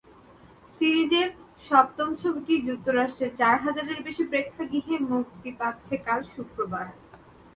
সিরিজের 0.69 1.29
সপ্তম 1.69 2.09
ছবিটি 2.21 2.53
যুক্তরাষ্ট্রের 2.67 3.31
চার 3.39 3.55
হাজারের 3.65 3.99
বেশি 4.07 4.23
প্রেক্ষাগৃহে 4.31 4.95
মুক্তি 5.11 5.49
পাচ্ছে 5.59 5.95
কাল 6.05 6.19
শুক্রবার। 6.33 6.85